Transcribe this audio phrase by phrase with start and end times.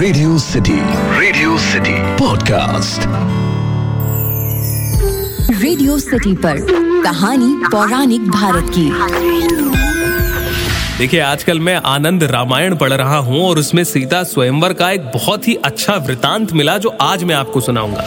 [0.00, 0.74] Radio city
[1.20, 3.00] radio city podcast
[5.62, 6.60] radio city पर
[7.02, 8.84] कहानी पौराणिक भारत की।
[10.98, 15.48] देखिए आजकल मैं आनंद रामायण पढ़ रहा हूँ और उसमें सीता स्वयंवर का एक बहुत
[15.48, 18.04] ही अच्छा वृतांत मिला जो आज मैं आपको सुनाऊँगा।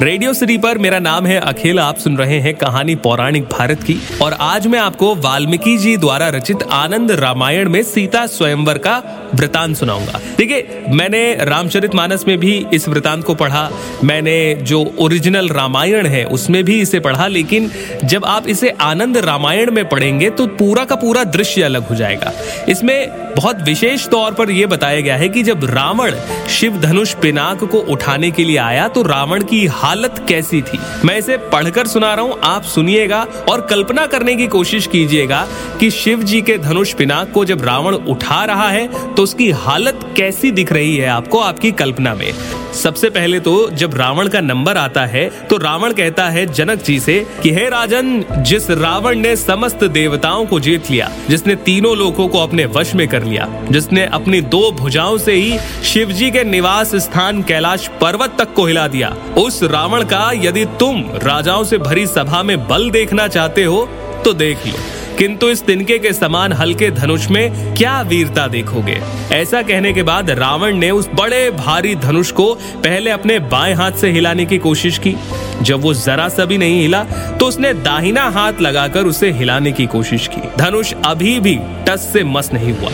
[0.00, 3.98] रेडियो सिटी पर मेरा नाम है अखिल, आप सुन रहे हैं कहानी पौराणिक भारत की।
[4.22, 8.96] और आज मैं आपको वाल्मीकि जी द्वारा रचित आनंद रामायण में सीता स्वयंवर का
[9.34, 13.68] वृतांत सुनाऊँगा। देखिए, मैंने रामचरित मानस में भी इस वृतांत को पढ़ा,
[14.04, 17.70] मैंने जो ओरिजिनल रामायण है उसमें भी इसे पढ़ा, लेकिन
[18.04, 22.32] जब आप इसे आनंद रामायण में पढ़ेंगे तो पूरा का पूरा दृश्य अलग हो जाएगा।
[22.68, 26.14] इसमें बहुत विशेष तौर पर यह बताया गया है कि जब रावण
[26.50, 30.78] शिव धनुष पिनाक को उठाने के लिए आया तो रावण की हालत कैसी थी?
[31.04, 33.20] मैं इसे पढ़कर सुना रहा हूँ, आप सुनिएगा
[33.50, 35.46] और कल्पना करने की कोशिश कीजिएगा
[35.80, 40.00] कि शिव जी के धनुष पिनाक को जब रावण उठा रहा है तो उसकी हालत
[40.16, 42.32] कैसी दिख रही है आपको आपकी कल्पना में?
[42.74, 46.98] सबसे पहले तो जब रावण का नंबर आता है तो रावण कहता है जनक जी
[47.00, 52.28] से कि, हे राजन, जिस रावण ने समस्त देवताओं को जीत लिया, जिसने तीनों लोगों
[52.28, 56.44] को अपने वश में कर लिया, जिसने अपनी दो भुजाओं से ही शिव जी के
[56.44, 61.78] निवास स्थान कैलाश पर्वत तक को हिला दिया, उस रावण का, यदि तुम राजाओं से
[61.78, 63.88] भरी सभा में बल देखना चाहते हो
[64.24, 64.72] तो देख लो।
[65.18, 69.00] किंतु इस तिनके के समान हल्के धनुष में क्या वीरता देखोगे?
[69.32, 73.92] ऐसा कहने के बाद रावण ने उस बड़े भारी धनुष को पहले अपने बाएँ हाथ
[73.92, 75.14] से हिलाने की कोशिश की।
[75.62, 77.04] जब वो जरा सा भी नहीं हिला
[77.38, 82.24] तो उसने दाहिना हाथ लगाकर उसे हिलाने की कोशिश की। धनुष अभी भी टस से
[82.24, 82.90] मस नहीं हुआ।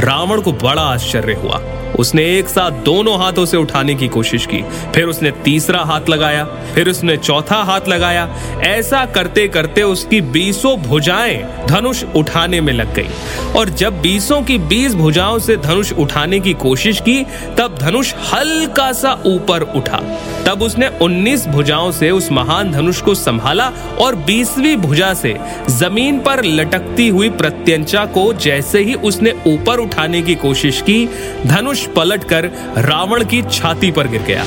[0.00, 1.62] रावण को बड़ा आश्चर्य हुआ।
[1.98, 6.44] उसने एक साथ दोनों हाथों से उठाने की कोशिश की। फिर उसने तीसरा हाथ लगाया,
[6.44, 8.28] फिर उसने चौथा हाथ लगाया।
[8.62, 13.08] ऐसा करते करते उसकी बीसों भुजाएँ धनुष उठाने में लग गई।
[13.56, 17.26] और जब बीसों की बीस भुजाओं से धनुष उठाने की कोशिश की,
[17.58, 20.02] तब धनुष हल्का सा ऊपर उठा।
[20.46, 25.36] तब उसने 19 भुजाओं से उस महान धनुष को संभाला और बीसवीं भुजा से
[25.70, 31.08] ज़मीन पर लटकती हुई प्रत्यंचा को जैसे ही उसने ऊपर उठाने की कोशिश की,
[31.46, 34.44] धनुष पलटकर रावण की छाती पर गिर गया।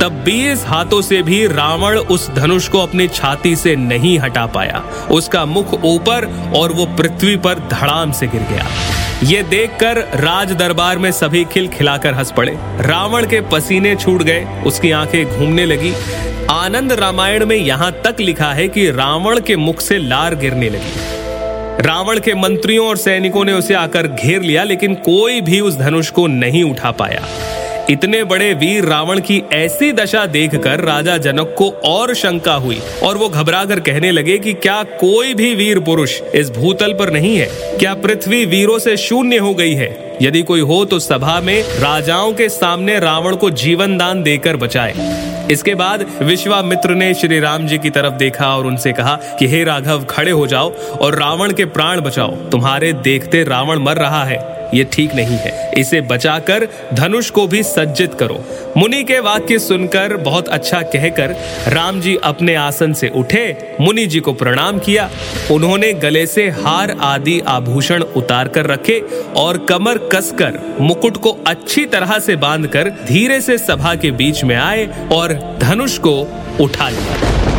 [0.00, 4.82] तब बीस हाथों से भी रावण उस धनुष को अपनी छाती से नहीं हटा पाया।
[5.10, 6.26] उसका मुख ऊपर
[6.56, 8.66] और वो पृथ्वी पर धड़ाम से गिर गया।
[9.22, 14.46] ये देखकर राज दरबार में सभी खिल खिलाकर हंस पड़े। रावण के पसीने छूट गए,
[14.66, 15.92] उसकी आँखें घूमने लगी।
[16.50, 21.15] आनंद रामायण में यहाँ तक लिखा है कि रावण के मुख से लार गिरने लगी।
[21.80, 26.10] रावण के मंत्रियों और सैनिकों ने उसे आकर घेर लिया, लेकिन कोई भी उस धनुष
[26.10, 27.22] को नहीं उठा पाया।
[27.90, 33.16] इतने बड़े वीर रावण की ऐसी दशा देखकर राजा जनक को और शंका हुई और
[33.16, 37.36] वो घबरा कर कहने लगे कि क्या कोई भी वीर पुरुष इस भूतल पर नहीं
[37.36, 37.46] है?
[37.78, 40.18] क्या पृथ्वी वीरों से शून्य हो गई है?
[40.22, 44.94] यदि कोई हो तो सभा में राजाओं के सामने रावण को जीवन दान देकर बचाए।
[45.50, 49.64] इसके बाद विश्वामित्र ने श्री राम जी की तरफ़ देखा और उनसे कहा कि, हे
[49.64, 54.55] राघव, खड़े हो जाओ और रावण के प्राण बचाओ। तुम्हारे देखते रावण मर रहा है।
[54.74, 58.44] ये ठीक नहीं है। इसे बचाकर धनुष को भी सज्जित करो।
[58.76, 61.34] मुनि के वाक्य सुनकर बहुत अच्छा कहकर
[61.68, 65.08] राम जी अपने आसन से उठे, मुनि जी को प्रणाम किया।
[65.50, 68.98] उन्होंने गले से हार आदि आभूषण उतार कर रखे
[69.36, 74.56] और कमर कसकर मुकुट को अच्छी तरह से बांधकर धीरे से सभा के बीच में
[74.56, 76.20] आए और धनुष को
[76.60, 77.55] उठा लिया।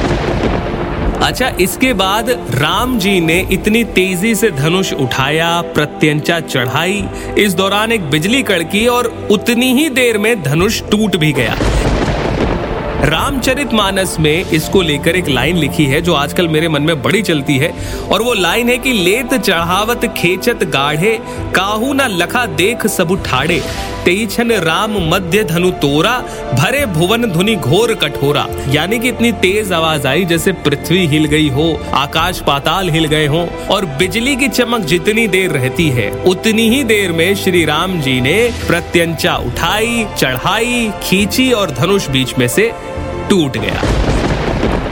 [1.21, 7.03] अच्छा इसके बाद राम जी ने इतनी तेज़ी से धनुष उठाया, प्रत्यंचा चढ़ाई,
[7.37, 11.57] इस दौरान एक बिजली कड़की और उतनी ही देर में धनुष टूट भी गया।
[13.03, 17.21] रामचरित मानस में इसको लेकर एक लाइन लिखी है, जो आजकल मेरे मन में बड़ी
[17.21, 17.73] चलती है,
[18.11, 21.19] और वो लाइन है कि, लेत चढ़ावत खेचत गाढ़े,
[21.55, 23.61] काहू ना लखा देख सबु ठाड़े
[24.07, 26.11] तेईछन राम मध्य धनु तोरा,
[26.53, 31.49] भरे भुवन धुनि घोर कठोरा। यानी कि इतनी तेज आवाज़ आई जैसे पृथ्वी हिल गई
[31.49, 36.69] हो, आकाश पाताल हिल गए हो, और बिजली की चमक जितनी देर रहती है, उतनी
[36.69, 42.47] ही देर में श्री राम जी ने प्रत्यंचा उठाई, चढ़ाई, खींची और धनुष बीच में
[42.47, 42.71] से
[43.29, 43.81] टूट गया।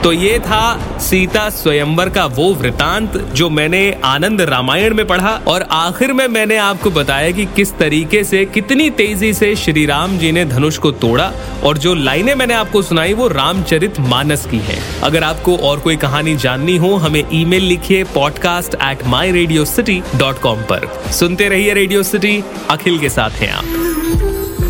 [0.02, 5.62] तो ये था सीता स्वयंवर का वो वृतांत जो मैंने आनंद रामायण में पढ़ा और
[5.62, 10.32] आखिर में मैंने आपको बताया कि किस तरीके से कितनी तेज़ी से श्री राम जी
[10.32, 11.32] ने धनुष को तोड़ा
[11.64, 15.96] और जो लाइनें मैंने आपको सुनाई वो रामचरित मानस की है। अगर आपको और कोई
[15.96, 21.48] कहानी जाननी हो, हमें ईमेल लिखिए podcast at my radio city dot com पर। सुनते
[21.48, 23.64] रहिए रेडियो सिटी अखिल के साथ हैं आप।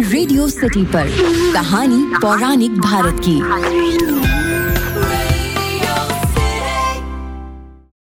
[0.00, 1.08] रेडियो सिटी पर
[1.54, 4.15] कहानी पौराणिक भारत की।